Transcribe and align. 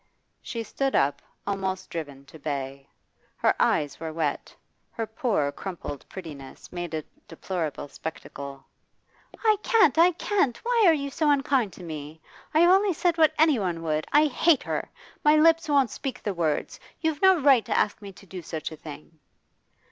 She 0.41 0.63
stood 0.63 0.95
up, 0.95 1.21
almost 1.45 1.91
driven 1.91 2.25
to 2.25 2.39
bay. 2.39 2.89
Her 3.37 3.53
eyes 3.59 3.99
were 3.99 4.11
wet, 4.11 4.55
her 4.89 5.05
poor, 5.05 5.51
crumpled 5.51 6.07
prettiness 6.09 6.71
made 6.73 6.95
a 6.95 7.03
deplorable 7.27 7.87
spectacle. 7.87 8.65
'I 9.45 9.57
can't, 9.61 9.99
I 9.99 10.13
can't! 10.13 10.57
Why 10.65 10.85
are 10.87 10.93
you 10.95 11.11
so 11.11 11.29
unkind 11.29 11.71
to 11.73 11.83
me? 11.83 12.19
I 12.51 12.61
have 12.61 12.71
only 12.71 12.93
said 12.93 13.19
what 13.19 13.35
any 13.37 13.59
one 13.59 13.83
would. 13.83 14.07
I 14.11 14.25
hate 14.25 14.63
her! 14.63 14.89
My 15.23 15.35
lips 15.37 15.69
won't 15.69 15.91
speak 15.91 16.23
the 16.23 16.33
words. 16.33 16.79
You've 17.01 17.21
no 17.21 17.39
right 17.39 17.63
to 17.65 17.77
ask 17.77 18.01
me 18.01 18.11
to 18.11 18.25
do 18.25 18.41
such 18.41 18.71
a 18.71 18.75
thing. 18.77 19.19